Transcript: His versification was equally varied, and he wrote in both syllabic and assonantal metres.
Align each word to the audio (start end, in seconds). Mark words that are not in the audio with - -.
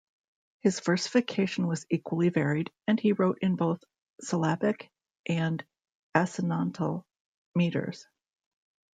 His 0.61 0.79
versification 0.79 1.67
was 1.67 1.85
equally 1.91 2.29
varied, 2.29 2.71
and 2.87 2.99
he 2.99 3.13
wrote 3.13 3.37
in 3.43 3.55
both 3.55 3.83
syllabic 4.19 4.89
and 5.27 5.63
assonantal 6.15 7.05
metres. 7.53 8.07